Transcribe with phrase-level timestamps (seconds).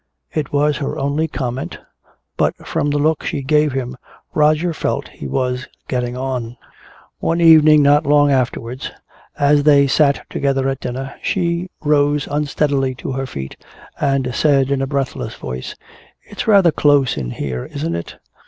[0.33, 1.77] It was her only comment,
[2.35, 3.97] but from the look she gave him
[4.33, 6.57] Roger felt he was getting on.
[7.19, 8.89] One evening not long afterwards,
[9.37, 13.55] as they sat together at dinner, she rose unsteadily to her feet
[13.99, 15.75] and said in a breathless voice,
[16.23, 18.15] "It's rather close in here, isn't it?